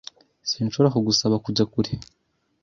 [0.49, 1.91] Sinshobora kugusaba kujya kure.